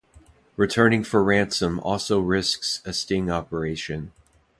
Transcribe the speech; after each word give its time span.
Returning 0.57 1.03
for 1.03 1.23
ransom 1.23 1.79
also 1.81 2.19
risks 2.19 2.81
a 2.83 2.91
sting 2.91 3.29
operation. 3.29 4.11